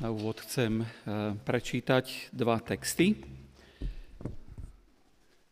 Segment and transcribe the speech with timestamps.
[0.00, 0.88] Na úvod chcem eh,
[1.44, 3.20] prečítať dva texty.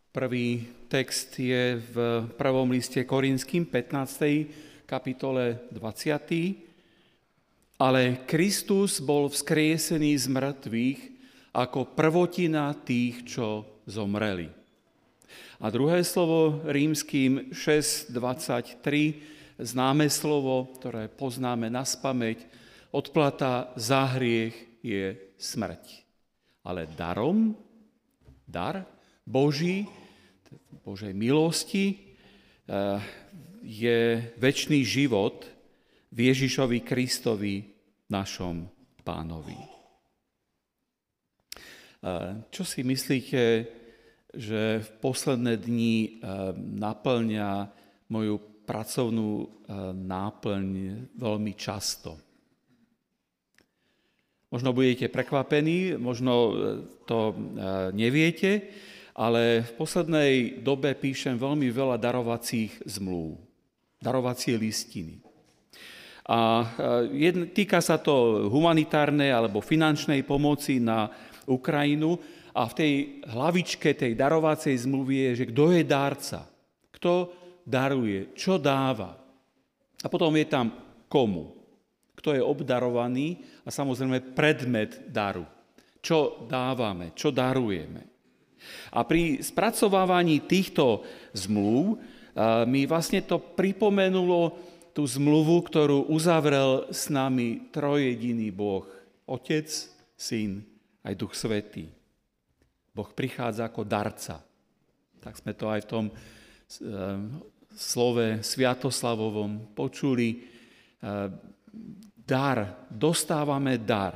[0.09, 4.89] Prvý text je v prvom liste Korinským 15.
[4.89, 6.65] kapitole 20.
[7.77, 11.01] Ale Kristus bol vzkriesený z mŕtvych
[11.53, 14.49] ako prvotina tých, čo zomreli.
[15.61, 18.81] A druhé slovo rímským 6.23,
[19.61, 25.85] známe slovo, ktoré poznáme na spameť, odplata za hriech je smrť.
[26.65, 27.57] Ale darom,
[28.49, 28.85] dar
[29.25, 29.85] Boží,
[30.85, 32.97] Božej milosti eh,
[33.61, 35.45] je väčší život
[36.09, 37.61] v Ježišovi Kristovi,
[38.09, 38.65] našom
[39.05, 39.61] pánovi.
[39.61, 39.69] Eh,
[42.49, 43.43] čo si myslíte,
[44.33, 46.11] že v posledné dni eh,
[46.57, 47.51] naplňa
[48.09, 49.49] moju pracovnú
[49.97, 50.65] náplň
[51.17, 52.28] veľmi často?
[54.49, 56.53] Možno budete prekvapení, možno e,
[57.05, 57.35] to e,
[57.93, 58.65] neviete,
[59.13, 63.37] ale v poslednej dobe píšem veľmi veľa darovacích zmluv,
[64.01, 65.21] darovacie listiny.
[66.25, 66.65] A
[67.13, 71.13] e, týka sa to humanitárnej alebo finančnej pomoci na
[71.45, 72.17] Ukrajinu
[72.57, 72.93] a v tej
[73.29, 76.49] hlavičke tej darovacej zmluvy je, že kto je dárca,
[76.97, 77.13] kto
[77.69, 79.13] daruje, čo dáva.
[80.01, 80.73] A potom je tam
[81.05, 81.58] komu
[82.19, 85.47] kto je obdarovaný a samozrejme predmet daru.
[86.03, 88.03] Čo dávame, čo darujeme.
[88.91, 91.99] A pri spracovávaní týchto zmluv
[92.67, 94.59] mi vlastne to pripomenulo
[94.95, 98.83] tú zmluvu, ktorú uzavrel s nami trojediný Boh.
[99.31, 99.71] Otec,
[100.19, 100.67] Syn,
[101.07, 101.87] aj Duch Svetý.
[102.91, 104.43] Boh prichádza ako darca.
[105.23, 106.15] Tak sme to aj v tom e,
[107.79, 110.43] slove Sviatoslavovom počuli.
[112.29, 114.13] E, dar, dostávame dar.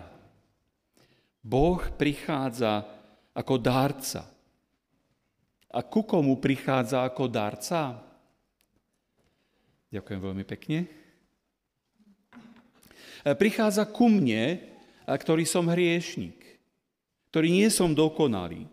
[1.41, 2.85] Boh prichádza
[3.33, 4.29] ako darca.
[5.73, 7.97] A ku komu prichádza ako darca?
[9.89, 10.85] Ďakujem veľmi pekne.
[13.25, 14.61] Prichádza ku mne,
[15.09, 16.37] ktorý som hriešnik,
[17.33, 18.69] ktorý nie som dokonalý,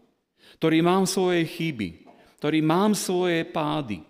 [0.60, 2.04] ktorý mám svoje chyby,
[2.44, 4.04] ktorý mám svoje pády,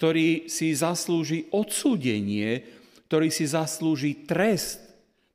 [0.00, 2.75] ktorý si zaslúži odsúdenie
[3.06, 4.82] ktorý si zaslúži trest,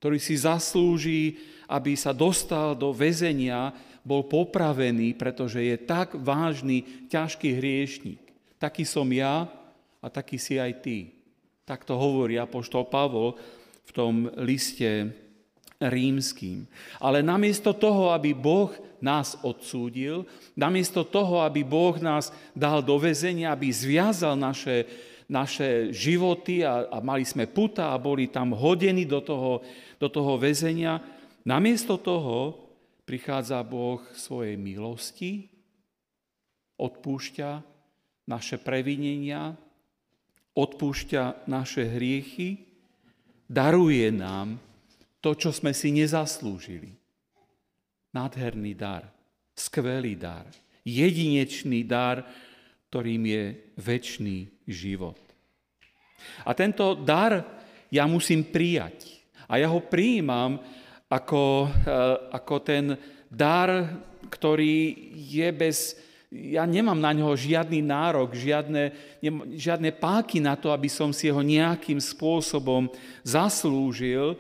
[0.02, 1.40] ktorý si zaslúži,
[1.72, 3.72] aby sa dostal do väzenia,
[4.02, 8.22] bol popravený, pretože je tak vážny, ťažký hriešník.
[8.58, 9.46] Taký som ja
[10.02, 11.14] a taký si aj ty.
[11.64, 13.38] Tak to hovorí apoštol Pavol
[13.86, 15.14] v tom liste
[15.82, 16.66] rímským.
[17.02, 23.54] Ale namiesto toho, aby Boh nás odsúdil, namiesto toho, aby Boh nás dal do väzenia,
[23.54, 24.86] aby zviazal naše
[25.32, 29.64] naše životy a, a mali sme puta a boli tam hodení do toho,
[29.96, 31.00] do toho väzenia.
[31.48, 32.60] Namiesto toho
[33.08, 35.48] prichádza Boh svojej milosti,
[36.76, 37.50] odpúšťa
[38.28, 39.56] naše previnenia,
[40.52, 42.68] odpúšťa naše hriechy,
[43.48, 44.60] daruje nám
[45.24, 46.92] to, čo sme si nezaslúžili.
[48.12, 49.08] Nádherný dar,
[49.56, 50.44] skvelý dar,
[50.84, 52.28] jedinečný dar,
[52.92, 53.44] ktorým je
[53.80, 55.20] väčší život.
[56.48, 57.44] A tento dar
[57.92, 59.22] ja musím prijať.
[59.52, 60.64] A ja ho prijímam
[61.12, 62.96] ako, eh, ako ten
[63.28, 63.92] dar,
[64.32, 66.00] ktorý je bez...
[66.32, 68.96] Ja nemám na ňo žiadny nárok, žiadne,
[69.52, 72.88] žiadne páky na to, aby som si ho nejakým spôsobom
[73.20, 74.40] zaslúžil,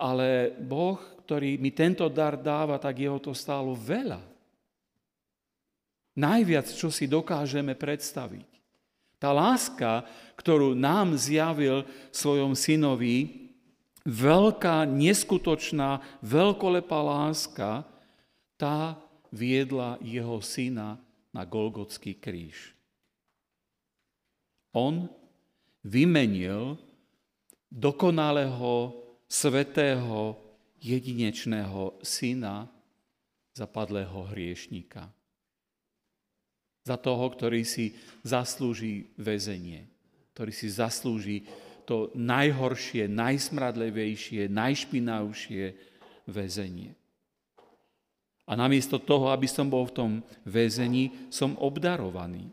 [0.00, 0.96] ale Boh,
[1.28, 4.24] ktorý mi tento dar dáva, tak jeho to stálo veľa.
[6.16, 8.55] Najviac, čo si dokážeme predstaviť.
[9.16, 10.04] Tá láska,
[10.36, 13.48] ktorú nám zjavil svojom synovi,
[14.04, 17.88] veľká, neskutočná, veľkolepá láska,
[18.60, 19.00] tá
[19.32, 21.00] viedla jeho syna
[21.32, 22.76] na Golgotský kríž.
[24.76, 25.08] On
[25.80, 26.76] vymenil
[27.72, 28.92] dokonalého,
[29.26, 30.36] svetého,
[30.78, 32.68] jedinečného syna
[33.56, 35.15] za padlého hriešníka
[36.86, 39.90] za toho, ktorý si zaslúži väzenie,
[40.38, 41.42] ktorý si zaslúži
[41.82, 45.74] to najhoršie, najsmradlivejšie, najšpinavšie
[46.30, 46.94] väzenie.
[48.46, 50.12] A namiesto toho, aby som bol v tom
[50.46, 52.46] väzení, som obdarovaný.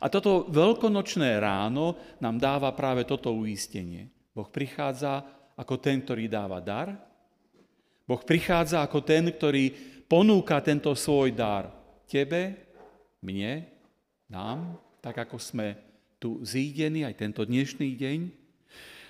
[0.00, 4.08] A toto veľkonočné ráno nám dáva práve toto uistenie.
[4.32, 5.20] Boh prichádza
[5.52, 6.96] ako ten, ktorý dáva dar.
[8.08, 9.72] Boh prichádza ako ten, ktorý
[10.08, 11.68] ponúka tento svoj dar
[12.08, 12.71] tebe
[13.22, 13.64] mne,
[14.26, 15.78] nám, tak ako sme
[16.18, 18.18] tu zídení aj tento dnešný deň.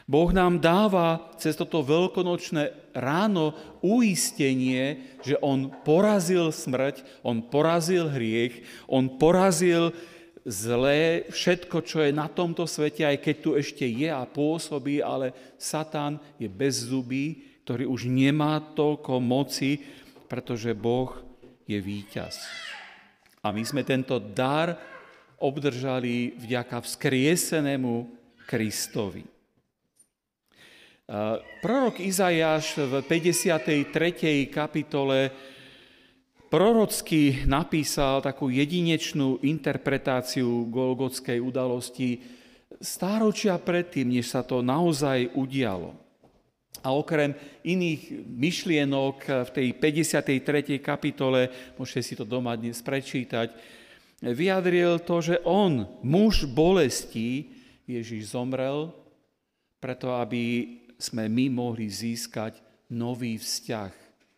[0.05, 8.61] Boh nám dáva cez toto veľkonočné ráno uistenie, že On porazil smrť, On porazil hriech,
[8.91, 9.95] On porazil
[10.43, 15.31] zlé, všetko, čo je na tomto svete, aj keď tu ešte je a pôsobí, ale
[15.55, 19.79] Satan je bez zuby, ktorý už nemá toľko moci,
[20.27, 21.15] pretože Boh
[21.63, 22.43] je víťaz.
[23.43, 24.79] A my sme tento dar
[25.43, 27.95] obdržali vďaka vzkriesenému
[28.47, 29.27] Kristovi.
[31.59, 34.47] Prorok Izajáš v 53.
[34.47, 35.35] kapitole
[36.47, 42.23] prorocky napísal takú jedinečnú interpretáciu golgotskej udalosti
[42.79, 46.02] stáročia predtým, než sa to naozaj udialo.
[46.81, 50.81] A okrem iných myšlienok v tej 53.
[50.81, 53.53] kapitole, môžete si to doma dnes prečítať,
[54.25, 57.53] vyjadril to, že on, muž bolesti,
[57.85, 58.95] Ježiš zomrel,
[59.83, 62.63] preto aby sme my mohli získať
[62.95, 63.93] nový vzťah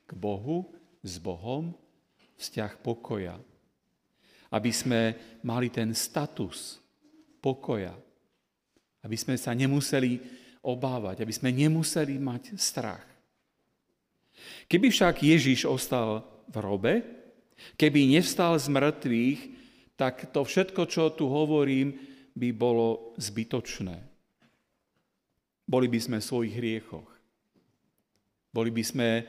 [0.08, 0.64] k Bohu,
[1.04, 1.76] s Bohom,
[2.40, 3.36] vzťah pokoja.
[4.48, 5.00] Aby sme
[5.44, 6.80] mali ten status
[7.44, 7.92] pokoja.
[9.04, 13.04] Aby sme sa nemuseli obávať, aby sme nemuseli mať strach.
[14.66, 16.94] Keby však Ježiš ostal v robe,
[17.76, 19.40] keby nevstal z mŕtvych,
[19.94, 21.94] tak to všetko, čo tu hovorím,
[22.34, 23.94] by bolo zbytočné.
[25.64, 27.08] Boli by sme v svojich hriechoch.
[28.50, 29.24] Boli by sme eh,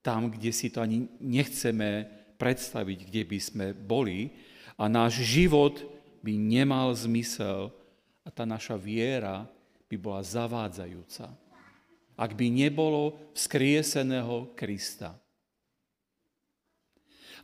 [0.00, 2.06] tam, kde si to ani nechceme
[2.38, 4.30] predstaviť, kde by sme boli
[4.78, 5.82] a náš život
[6.24, 7.70] by nemal zmysel
[8.24, 9.46] a tá naša viera
[9.94, 11.30] by bola zavádzajúca.
[12.18, 15.14] Ak by nebolo vzkrieseného Krista.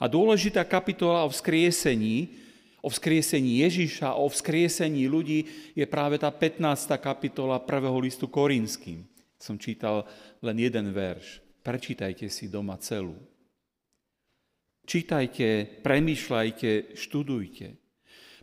[0.02, 2.40] A dôležitá kapitola o vzkriesení
[2.80, 5.44] o vzkriesení Ježiša, o vzkriesení ľudí
[5.76, 6.96] je práve tá 15.
[6.96, 9.04] kapitola prvého listu Korinským.
[9.36, 10.08] Som čítal
[10.40, 11.44] len jeden verš.
[11.60, 13.16] Prečítajte si doma celú.
[14.88, 17.76] Čítajte, premýšľajte, študujte.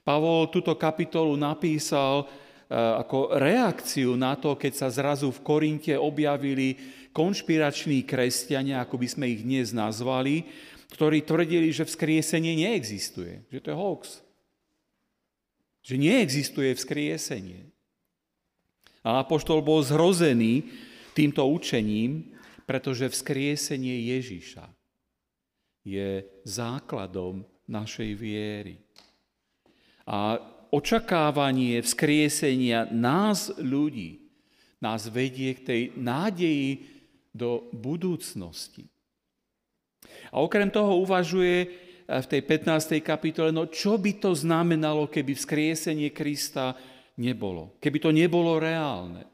[0.05, 2.29] Pavol túto kapitolu napísal
[2.71, 6.75] ako reakciu na to, keď sa zrazu v Korinte objavili
[7.15, 10.43] konšpirační kresťania, ako by sme ich dnes nazvali,
[10.91, 14.27] ktorí tvrdili, že vzkriesenie neexistuje, že to je hoax
[15.87, 17.71] že neexistuje vzkriesenie.
[19.07, 20.67] A apoštol bol zhrozený
[21.15, 22.35] týmto učením,
[22.67, 24.67] pretože vzkriesenie Ježiša
[25.87, 28.83] je základom našej viery.
[30.03, 34.27] A očakávanie vzkriesenia nás ľudí
[34.77, 36.85] nás vedie k tej nádeji
[37.33, 38.85] do budúcnosti.
[40.29, 41.69] A okrem toho uvažuje
[42.07, 43.01] v tej 15.
[43.03, 46.77] kapitole, no čo by to znamenalo, keby vzkriesenie Krista
[47.19, 49.27] nebolo, keby to nebolo reálne.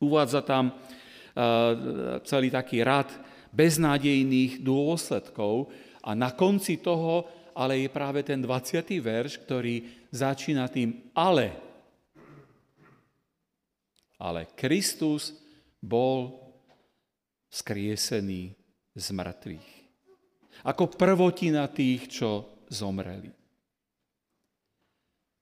[0.00, 0.74] Uvádza tam
[2.24, 3.10] celý taký rad
[3.54, 5.70] beznádejných dôsledkov
[6.02, 8.82] a na konci toho ale je práve ten 20.
[8.98, 11.54] verš, ktorý začína tým ale.
[14.18, 15.32] Ale Kristus
[15.78, 16.38] bol
[17.48, 18.52] skriesený
[18.94, 19.84] z mŕtvych
[20.62, 23.34] ako prvotina tých, čo zomreli.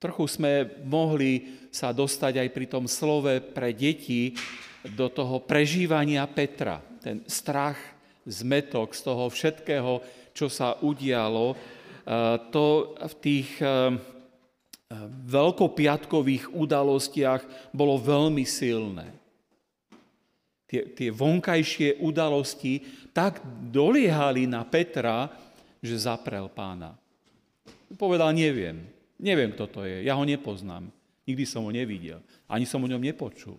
[0.01, 4.35] Trochu sme mohli sa dostať aj pri tom slove pre deti
[4.99, 6.83] do toho prežívania Petra.
[6.99, 7.79] Ten strach,
[8.27, 10.03] zmetok z toho všetkého,
[10.35, 11.55] čo sa udialo,
[12.51, 12.65] to
[12.99, 13.49] v tých
[15.29, 19.09] veľkopiatkových udalostiach bolo veľmi silné.
[20.69, 22.81] Tie, tie vonkajšie udalosti
[23.13, 25.29] tak doliehali na Petra,
[25.81, 26.97] že zaprel pána.
[27.97, 28.89] Povedal, neviem.
[29.21, 30.05] Neviem, kto to je.
[30.09, 30.89] Ja ho nepoznám.
[31.29, 32.25] Nikdy som ho nevidel.
[32.49, 33.55] Ani som o ňom nepočul.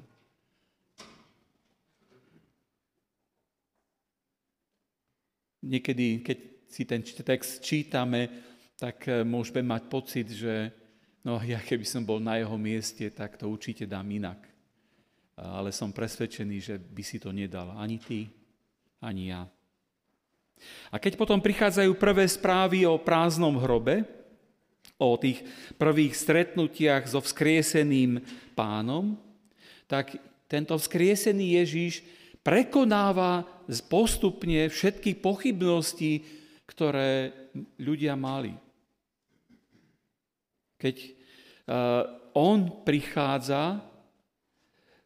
[5.64, 6.38] Niekedy, keď
[6.74, 8.34] si ten text čítame,
[8.82, 10.74] tak eh, môžeme mať pocit, že
[11.22, 14.42] no ja keby som bol na jeho mieste, tak to určite dám inak.
[15.34, 18.30] Ale som presvedčený, že by si to nedal ani ty,
[19.02, 19.50] ani ja.
[20.94, 24.06] A keď potom prichádzajú prvé správy o prázdnom hrobe,
[25.02, 25.42] o tých
[25.76, 28.22] prvých stretnutiach so vzkrieseným
[28.54, 29.18] pánom,
[29.90, 30.16] tak
[30.46, 32.06] tento vzkriesený Ježíš
[32.46, 33.44] prekonáva
[33.90, 36.43] postupne všetky pochybnosti,
[36.74, 37.32] ktoré
[37.78, 38.58] ľudia mali.
[40.82, 42.04] Keď uh,
[42.36, 43.80] on prichádza,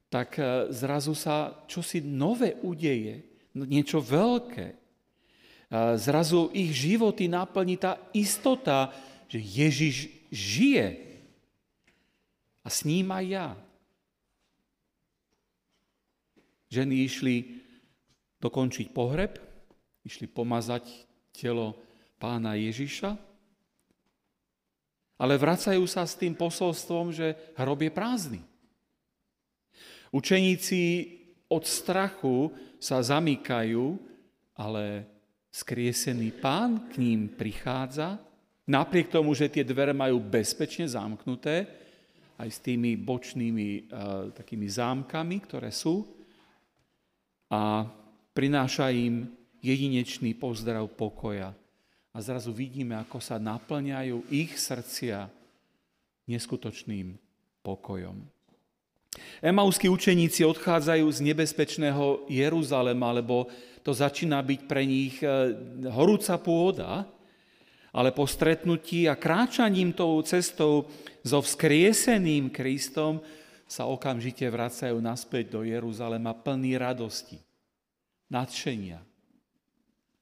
[0.08, 4.78] tak uh, zrazu sa čosi nové udeje No, niečo veľké.
[5.98, 8.94] Zrazu ich životy naplní tá istota,
[9.26, 9.96] že Ježiš
[10.30, 10.88] žije.
[12.62, 13.48] A s ním aj ja.
[16.70, 17.36] Ženy išli
[18.38, 19.42] dokončiť pohreb,
[20.06, 20.86] išli pomazať
[21.38, 21.78] telo
[22.18, 23.14] pána Ježiša,
[25.18, 28.42] ale vracajú sa s tým posolstvom, že hrob je prázdny.
[30.10, 30.82] Učeníci
[31.50, 33.98] od strachu sa zamykajú,
[34.58, 35.06] ale
[35.50, 38.22] skriesený pán k ním prichádza,
[38.70, 41.66] napriek tomu, že tie dvere majú bezpečne zamknuté,
[42.38, 46.06] aj s tými bočnými uh, takými zámkami, ktoré sú,
[47.50, 47.88] a
[48.36, 49.26] prináša im
[49.62, 51.54] jedinečný pozdrav pokoja.
[52.14, 55.30] A zrazu vidíme, ako sa naplňajú ich srdcia
[56.26, 57.14] neskutočným
[57.62, 58.18] pokojom.
[59.42, 63.50] Emauskí učeníci odchádzajú z nebezpečného Jeruzalema, lebo
[63.82, 65.30] to začína byť pre nich e,
[65.90, 67.08] horúca pôda,
[67.96, 70.86] ale po stretnutí a kráčaním tou cestou
[71.24, 73.24] so vzkrieseným Kristom
[73.66, 77.40] sa okamžite vracajú naspäť do Jeruzalema plný radosti,
[78.30, 79.02] nadšenia,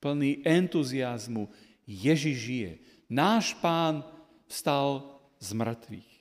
[0.05, 1.49] plný entuziasmu.
[1.89, 2.71] Ježiš žije.
[3.09, 4.05] Náš pán
[4.45, 6.11] vstal z mŕtvych.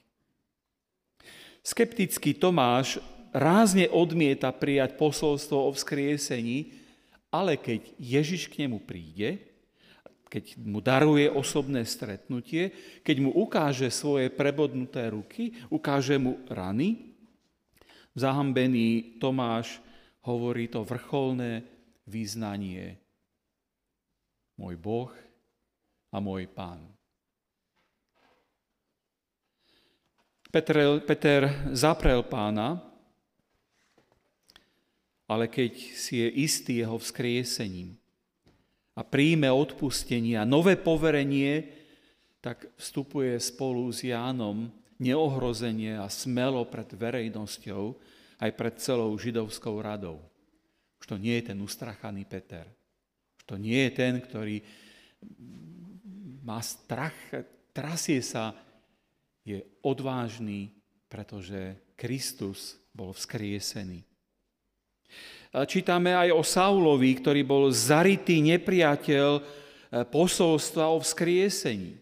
[1.61, 2.97] Skeptický Tomáš
[3.33, 6.73] rázne odmieta prijať posolstvo o vzkriesení,
[7.29, 9.53] ale keď Ježiš k nemu príde,
[10.33, 12.73] keď mu daruje osobné stretnutie,
[13.05, 17.17] keď mu ukáže svoje prebodnuté ruky, ukáže mu rany,
[18.17, 19.81] zahambený Tomáš
[20.25, 21.64] hovorí to vrcholné
[22.09, 23.03] význanie.
[24.54, 25.11] Môj Boh
[26.14, 26.94] a môj Pán.
[30.54, 32.78] Peter, Peter zaprel pána,
[35.26, 37.99] ale keď si je istý jeho vzkriesením
[38.94, 41.75] a príjme odpustenie a nové poverenie,
[42.38, 44.70] tak vstupuje spolu s Jánom
[45.02, 47.99] neohrozenie a smelo pred verejnosťou
[48.38, 50.23] aj pred celou židovskou radou.
[51.02, 52.70] Už to nie je ten ustrachaný Peter.
[53.48, 54.64] To nie je ten, ktorý
[56.44, 57.16] má strach,
[57.72, 58.56] trasie sa,
[59.44, 60.72] je odvážny,
[61.08, 64.00] pretože Kristus bol vzkriesený.
[65.54, 69.42] Čítame aj o Saulovi, ktorý bol zarytý nepriateľ e,
[70.02, 71.94] posolstva o vzkriesení.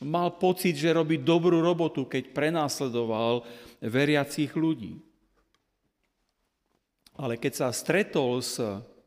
[0.00, 3.44] Mal pocit, že robí dobrú robotu, keď prenásledoval
[3.84, 4.96] veriacich ľudí.
[7.20, 8.56] Ale keď sa stretol s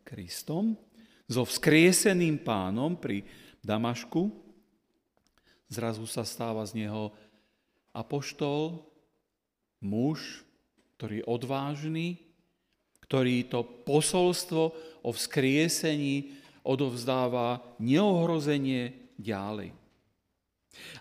[0.05, 0.77] Kristom,
[1.29, 3.21] so vzkrieseným pánom pri
[3.61, 4.33] Damašku,
[5.69, 7.13] zrazu sa stáva z neho
[7.93, 8.81] apoštol,
[9.79, 10.41] muž,
[10.97, 12.07] ktorý je odvážny,
[13.05, 14.63] ktorý to posolstvo
[15.05, 19.71] o vzkriesení odovzdáva neohrozenie ďalej.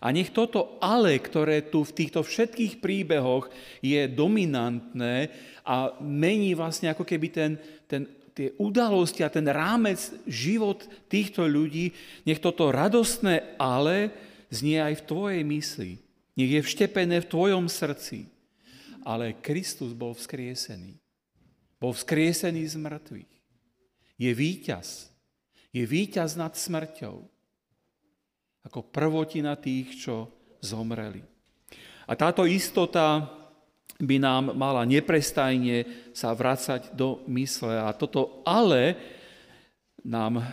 [0.01, 3.53] A nech toto ale, ktoré tu v týchto všetkých príbehoch
[3.85, 5.29] je dominantné
[5.63, 9.99] a mení vlastne ako keby ten, ten, tie udalosti a ten rámec
[10.31, 11.91] život týchto ľudí,
[12.23, 14.15] nech toto radostné ale
[14.47, 15.93] znie aj v tvojej mysli.
[16.39, 18.31] Nech je vštepené v tvojom srdci.
[19.03, 20.95] Ale Kristus bol vzkriesený.
[21.83, 23.33] Bol vzkriesený z mŕtvych.
[24.19, 25.11] Je víťaz.
[25.75, 27.27] Je víťaz nad smrťou.
[28.71, 30.31] Ako prvotina tých, čo
[30.63, 31.27] zomreli.
[32.07, 33.27] A táto istota
[33.99, 37.75] by nám mala neprestajne sa vracať do mysle.
[37.75, 38.95] A toto ale
[40.07, 40.47] nám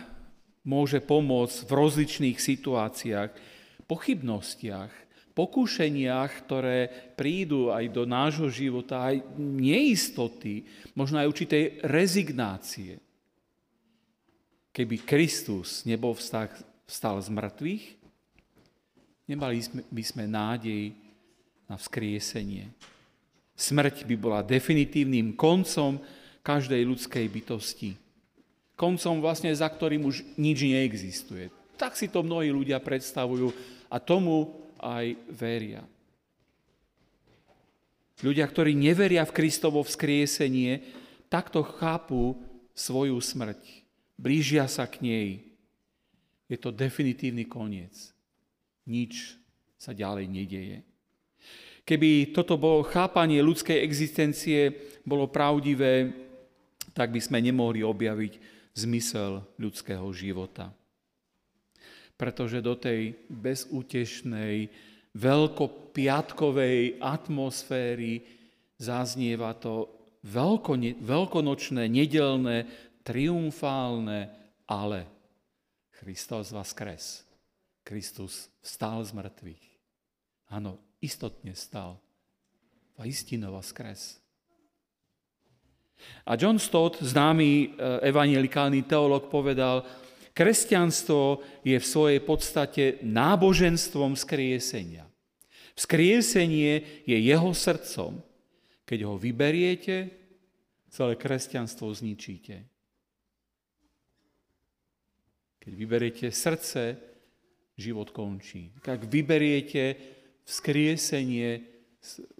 [0.66, 3.30] môže pomôcť v rozličných situáciách,
[3.86, 4.90] pochybnostiach,
[5.36, 10.66] pokúšeniach, ktoré prídu aj do nášho života, aj neistoty,
[10.98, 12.98] možno aj určitej rezignácie.
[14.74, 16.50] Keby Kristus nebol vstal,
[17.22, 17.84] z mŕtvych,
[19.30, 19.62] nemali
[19.92, 20.96] by sme nádej
[21.70, 22.95] na vzkriesenie.
[23.56, 25.96] Smrť by bola definitívnym koncom
[26.44, 27.96] každej ľudskej bytosti.
[28.76, 31.48] Koncom vlastne, za ktorým už nič neexistuje.
[31.80, 33.48] Tak si to mnohí ľudia predstavujú
[33.88, 35.82] a tomu aj veria.
[38.20, 40.84] Ľudia, ktorí neveria v Kristovo vzkriesenie,
[41.28, 42.36] takto chápu
[42.76, 43.60] svoju smrť.
[44.16, 45.28] Blížia sa k nej.
[46.48, 48.12] Je to definitívny koniec.
[48.88, 49.36] Nič
[49.76, 50.78] sa ďalej nedeje.
[51.86, 54.74] Keby toto bolo chápanie ľudskej existencie
[55.06, 56.10] bolo pravdivé,
[56.90, 58.32] tak by sme nemohli objaviť
[58.74, 60.74] zmysel ľudského života
[62.16, 64.72] pretože do tej bezútešnej,
[65.16, 68.24] veľkopiatkovej atmosféry
[68.80, 69.88] zaznieva to
[70.24, 72.68] veľko, veľkonočné, nedelné,
[73.04, 74.32] triumfálne
[74.64, 75.08] ale.
[75.96, 77.24] Kristus vás kres.
[77.86, 79.64] Kristus vstal z mŕtvych.
[80.52, 80.76] Áno,
[81.06, 82.02] istotne stal.
[82.98, 84.18] A istino vás kres.
[86.26, 87.66] A John Stott, známy e,
[88.10, 89.86] evangelikálny teolog, povedal,
[90.36, 95.08] kresťanstvo je v svojej podstate náboženstvom skriesenia.
[95.76, 98.20] Vzkriesenie je jeho srdcom.
[98.84, 100.12] Keď ho vyberiete,
[100.92, 102.64] celé kresťanstvo zničíte.
[105.60, 106.96] Keď vyberiete srdce,
[107.76, 108.72] život končí.
[108.88, 110.15] Ak vyberiete
[110.46, 111.66] vzkriesenie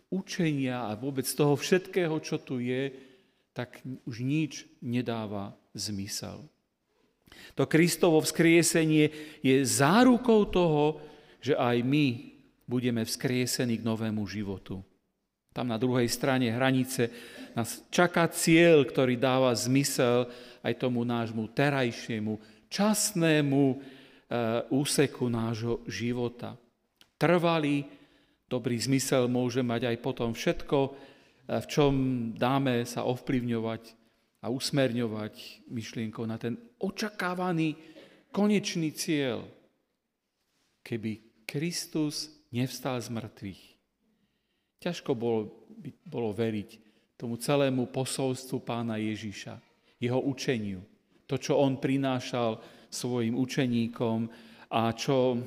[0.08, 2.94] učenia a vôbec toho všetkého, čo tu je,
[3.50, 6.46] tak už nič nedáva zmysel.
[7.58, 9.10] To Kristovo vzkriesenie
[9.42, 11.02] je zárukou toho,
[11.42, 12.32] že aj my
[12.64, 14.80] budeme vzkriesení k novému životu.
[15.52, 17.08] Tam na druhej strane hranice
[17.56, 20.28] nás čaká cieľ, ktorý dáva zmysel
[20.60, 23.80] aj tomu nášmu terajšiemu, časnému
[24.26, 26.58] Eh, úseku nášho života.
[27.14, 27.86] Trvalý,
[28.46, 31.92] dobrý zmysel môže mať aj potom všetko, eh, v čom
[32.34, 33.82] dáme sa ovplyvňovať
[34.42, 37.74] a usmerňovať myšlienkou na ten očakávaný
[38.30, 39.42] konečný cieľ.
[40.86, 43.62] Keby Kristus nevstal z mŕtvych.
[44.78, 45.66] Ťažko bolo,
[46.06, 46.70] bolo veriť
[47.16, 49.58] tomu celému posolstvu pána Ježiša,
[49.98, 50.84] jeho učeniu,
[51.24, 52.60] to, čo on prinášal
[52.92, 54.30] svojim učeníkom
[54.70, 55.40] a čo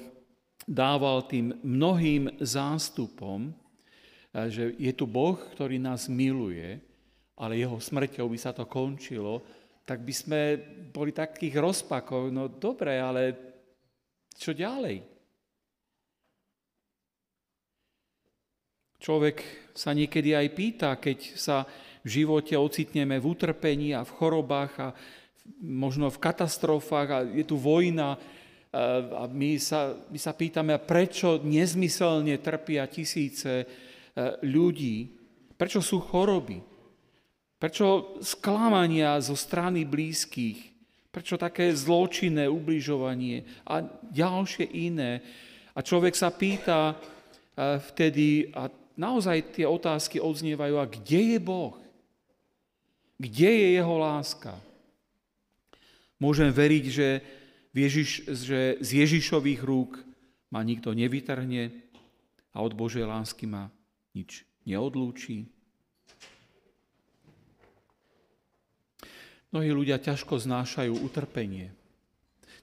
[0.69, 3.49] dával tým mnohým zástupom,
[4.29, 6.77] že je tu Boh, ktorý nás miluje,
[7.33, 9.41] ale jeho smrťou by sa to končilo,
[9.81, 10.41] tak by sme
[10.93, 13.33] boli takých rozpakov, no dobre, ale
[14.38, 15.01] čo ďalej?
[19.01, 19.38] Človek
[19.73, 21.65] sa niekedy aj pýta, keď sa
[22.05, 24.88] v živote ocitneme v utrpení a v chorobách a
[25.63, 28.19] možno v katastrofách a je tu vojna
[28.69, 33.65] a my sa, my sa pýtame, prečo nezmyselne trpia tisíce
[34.45, 35.09] ľudí,
[35.57, 36.61] prečo sú choroby,
[37.57, 40.69] prečo sklamania zo strany blízkych,
[41.09, 43.82] prečo také zločinné ubližovanie a
[44.13, 45.25] ďalšie iné.
[45.73, 46.93] A človek sa pýta
[47.58, 51.73] vtedy, a naozaj tie otázky odznievajú, a kde je Boh?
[53.17, 54.53] Kde je jeho láska?
[56.21, 57.10] Môžem veriť, že,
[57.77, 60.01] Ježiš, že z Ježišových rúk
[60.49, 61.69] ma nikto nevytrhne
[62.49, 63.69] a od Božej lásky ma
[64.17, 65.45] nič neodlúči.
[69.49, 71.73] Mnohí ľudia ťažko znášajú utrpenie.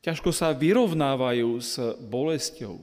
[0.03, 2.79] Ťažko sa vyrovnávajú s bolesťou.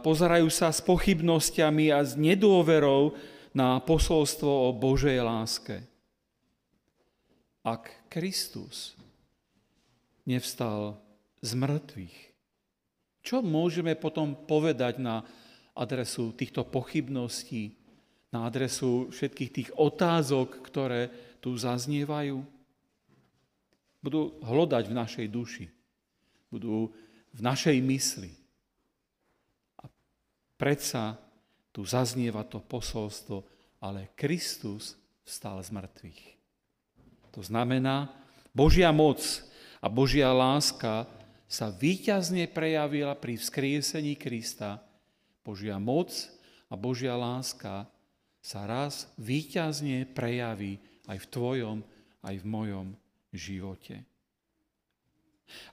[0.00, 3.16] Pozerajú sa s pochybnosťami a s nedôverou
[3.52, 5.84] na posolstvo o Božej láske.
[7.64, 8.96] Ak Kristus
[10.24, 10.98] nevstal
[11.44, 12.18] z mŕtvych.
[13.24, 15.24] Čo môžeme potom povedať na
[15.72, 17.72] adresu týchto pochybností,
[18.32, 21.08] na adresu všetkých tých otázok, ktoré
[21.40, 22.44] tu zaznievajú?
[24.04, 25.66] Budú hlodať v našej duši,
[26.52, 26.92] budú
[27.32, 28.32] v našej mysli.
[29.80, 29.88] A
[30.60, 31.16] predsa
[31.72, 33.40] tu zaznieva to posolstvo,
[33.80, 36.22] ale Kristus vstal z mŕtvych.
[37.32, 38.12] To znamená,
[38.52, 39.18] Božia moc
[39.84, 41.04] a Božia láska
[41.44, 44.80] sa výťazne prejavila pri vzkriesení Krista.
[45.44, 46.08] Božia moc
[46.72, 47.84] a Božia láska
[48.40, 51.76] sa raz výťazne prejaví aj v tvojom,
[52.24, 52.86] aj v mojom
[53.28, 54.00] živote.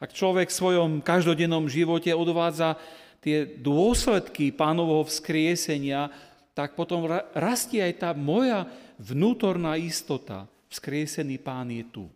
[0.04, 2.76] Ak človek v svojom každodennom živote odvádza
[3.24, 6.12] tie dôsledky pánovho vzkriesenia,
[6.52, 8.68] tak potom rastie aj tá moja
[9.00, 10.52] vnútorná istota.
[10.68, 12.12] Vzkriesený pán je tu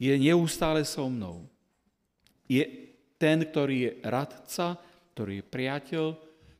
[0.00, 1.44] je neustále so mnou.
[2.48, 2.64] Je
[3.20, 4.80] ten, ktorý je radca,
[5.12, 6.06] ktorý je priateľ,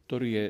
[0.04, 0.46] ktorý je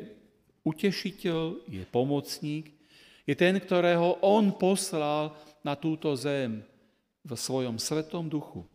[0.66, 2.74] utešiteľ, je pomocník.
[3.22, 6.66] Je ten, ktorého on poslal na túto zem
[7.22, 8.66] v svojom svetom duchu.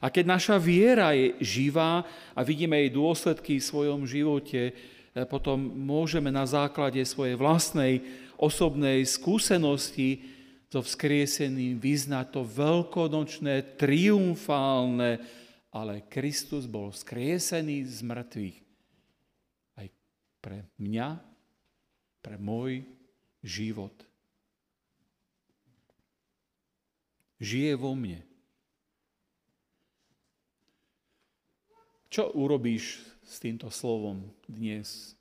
[0.00, 4.74] A keď naša viera je živá a vidíme jej dôsledky v svojom živote, eh,
[5.28, 8.00] potom môžeme na základe svojej vlastnej
[8.40, 10.24] osobnej skúsenosti
[10.72, 15.20] so vzkrieseným vyznať to veľkonočné, triumfálne,
[15.68, 18.58] ale Kristus bol vzkriesený z mŕtvych.
[19.76, 19.88] Aj
[20.40, 21.20] pre mňa,
[22.24, 22.88] pre môj
[23.44, 23.92] život.
[27.36, 28.24] Žije vo mne.
[32.08, 35.12] Čo urobíš s týmto slovom dnes?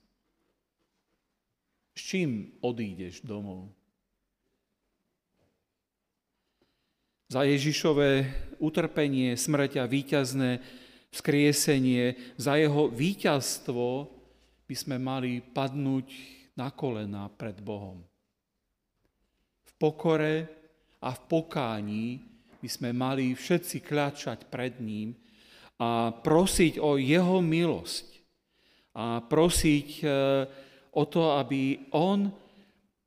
[1.91, 3.80] S čím odídeš domov?
[7.31, 8.27] Za Ježišové
[8.59, 10.59] utrpenie, smrť a víťazné
[11.15, 14.11] vzkriesenie, za jeho víťazstvo
[14.67, 16.11] by sme mali padnúť
[16.59, 18.03] na kolena pred Bohom.
[19.63, 20.43] V pokore
[20.99, 22.05] a v pokání
[22.59, 25.15] by sme mali všetci kľačať pred ním
[25.79, 28.07] a prosiť o jeho milosť
[28.99, 30.05] a prosiť e,
[30.99, 32.27] o to, aby on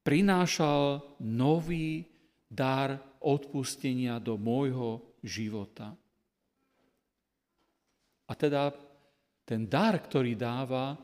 [0.00, 2.08] prinášal nový
[2.48, 5.96] dar odpustenia do môjho života.
[8.28, 8.72] A teda
[9.44, 10.96] ten dar, ktorý dáva,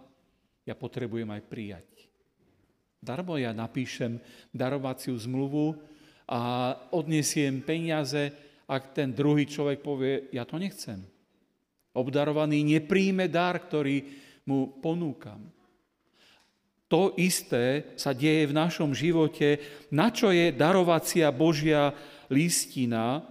[0.64, 1.88] ja potrebujem aj prijať.
[3.00, 4.20] Darmo ja napíšem
[4.52, 5.72] darovaciu zmluvu
[6.28, 6.40] a
[6.92, 8.28] odnesiem peniaze,
[8.68, 11.00] ak ten druhý človek povie, ja to nechcem.
[11.96, 14.04] Obdarovaný nepríjme dar, ktorý
[14.46, 15.42] mu ponúkam.
[16.90, 19.62] To isté sa deje v našom živote,
[19.94, 21.94] na čo je darovacia Božia
[22.26, 23.22] listina,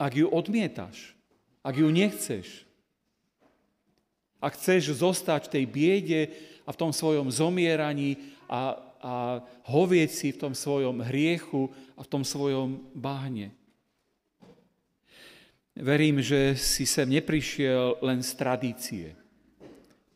[0.00, 1.12] ak ju odmietaš,
[1.60, 2.64] ak ju nechceš.
[4.40, 6.22] Ak chceš zostať v tej biede
[6.64, 9.14] a v tom svojom zomieraní a, a
[9.68, 13.52] hovieť si v tom svojom hriechu a v tom svojom bahne.
[15.76, 19.06] Verím, že si sem neprišiel len z tradície,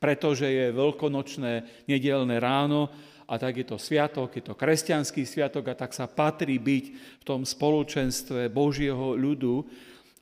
[0.07, 2.87] pretože je veľkonočné nedelné ráno
[3.27, 6.85] a tak je to sviatok, je to kresťanský sviatok a tak sa patrí byť
[7.19, 9.67] v tom spoločenstve Božieho ľudu,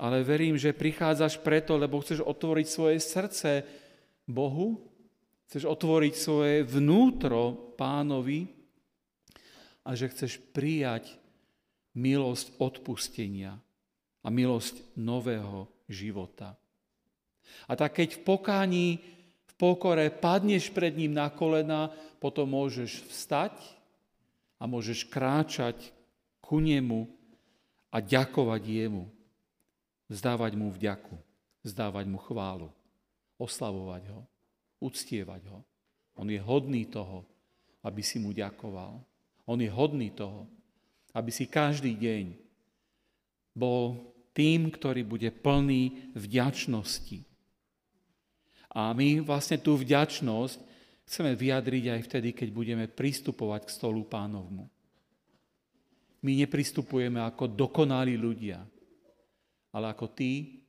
[0.00, 3.50] ale verím, že prichádzaš preto, lebo chceš otvoriť svoje srdce
[4.24, 4.80] Bohu,
[5.52, 8.48] chceš otvoriť svoje vnútro pánovi
[9.84, 11.12] a že chceš prijať
[11.92, 13.60] milosť odpustenia,
[14.24, 16.56] a milosť nového života.
[17.68, 18.88] A tak keď v pokání,
[19.58, 23.54] pokore padneš pred ním na kolena, potom môžeš vstať
[24.58, 25.76] a môžeš kráčať
[26.40, 27.06] ku nemu
[27.92, 29.04] a ďakovať jemu.
[30.08, 31.16] Zdávať mu vďaku,
[31.64, 32.68] zdávať mu chválu,
[33.40, 34.20] oslavovať ho,
[34.84, 35.64] uctievať ho.
[36.20, 37.24] On je hodný toho,
[37.82, 39.00] aby si mu ďakoval.
[39.48, 40.48] On je hodný toho,
[41.16, 42.36] aby si každý deň
[43.56, 43.96] bol
[44.34, 47.33] tým, ktorý bude plný vďačnosti.
[48.74, 50.58] A my vlastne tú vďačnosť
[51.06, 54.66] chceme vyjadriť aj vtedy, keď budeme pristupovať k stolu pánovmu.
[56.24, 58.64] My nepristupujeme ako dokonalí ľudia,
[59.70, 60.64] ale ako tí,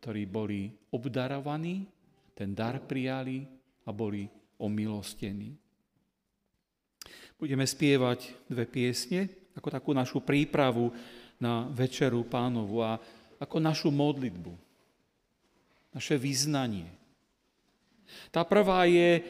[0.00, 1.86] ktorí boli obdarovaní,
[2.34, 3.46] ten dar prijali
[3.86, 4.26] a boli
[4.58, 5.54] omilostení.
[7.38, 10.90] Budeme spievať dve piesne, ako takú našu prípravu
[11.38, 12.98] na večeru pánovu a
[13.38, 14.54] ako našu modlitbu,
[15.92, 17.03] naše vyznanie.
[18.28, 19.22] Tá prvá je e,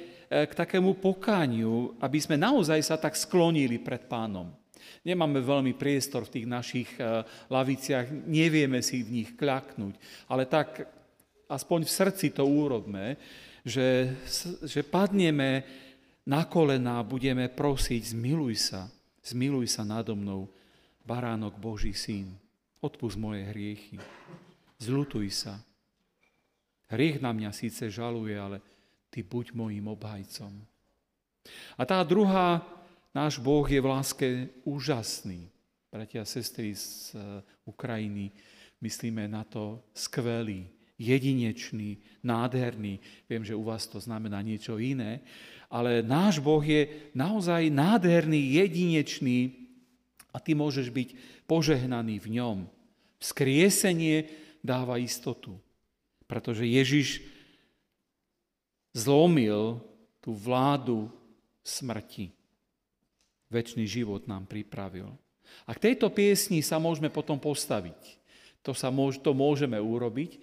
[0.47, 4.53] k takému pokániu, aby sme naozaj sa tak sklonili pred pánom.
[5.05, 9.95] Nemáme veľmi priestor v tých našich e, laviciach, nevieme si v nich kľaknúť,
[10.33, 10.89] ale tak
[11.49, 13.21] aspoň v srdci to urobme,
[13.65, 14.13] že,
[14.65, 15.65] že padneme
[16.25, 18.89] na kolena a budeme prosiť, zmiluj sa,
[19.25, 20.49] zmiluj sa nado mnou,
[21.05, 22.33] baránok Boží syn,
[22.81, 24.01] odpust moje hriechy,
[24.81, 25.61] zlutuj sa.
[26.89, 28.61] Hriech na mňa síce žaluje, ale
[29.09, 30.53] ty buď mojim obhajcom.
[31.77, 32.65] A tá druhá,
[33.13, 34.29] náš Boh je v láske
[34.65, 35.49] úžasný.
[35.93, 37.21] Bratia a sestry z eh,
[37.65, 38.35] Ukrajiny,
[38.83, 40.67] myslíme na to skvelý,
[40.99, 42.99] jedinečný, nádherný.
[43.31, 45.23] Viem, že u vás to znamená niečo iné,
[45.71, 49.65] ale náš Boh je naozaj nádherný, jedinečný,
[50.35, 51.09] a ty môžeš byť
[51.47, 52.59] požehnaný v ňom.
[53.23, 54.27] Vzkriesenie
[54.59, 55.55] dáva istotu,
[56.25, 57.23] pretože Ježiš
[58.95, 59.83] zlomil
[60.23, 61.11] tú vládu
[61.61, 62.33] smrti.
[63.51, 65.11] Večný život nám pripravil.
[65.69, 68.19] A k tejto piesni sa môžeme potom postaviť.
[68.65, 70.41] To, sa môž, to môžeme urobiť.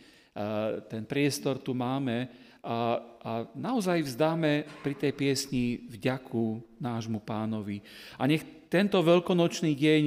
[0.88, 2.30] Ten priestor tu máme
[2.62, 7.82] a, a naozaj vzdáme pri tej piesni vďaku nášmu pánovi.
[8.22, 10.02] A nech tento veľkonočný deň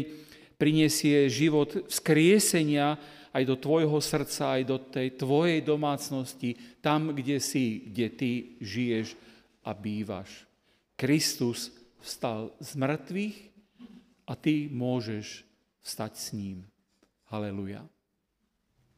[0.54, 2.96] prinesie život vzkriesenia
[3.34, 8.30] aj do tvojho srdca, aj do tej tvojej domácnosti, tam, kde si, kde ty
[8.62, 9.18] žiješ
[9.66, 10.46] a bývaš.
[10.94, 13.36] Kristus vstal z mŕtvych
[14.30, 15.42] a ty môžeš
[15.82, 16.62] vstať s ním.
[17.26, 17.82] Haleluja.